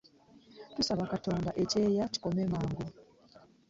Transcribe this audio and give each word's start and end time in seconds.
Tusaba 0.75 1.03
katonda 1.13 1.49
ekyeya 1.63 2.03
kikome 2.13 2.43
mangu. 2.51 2.83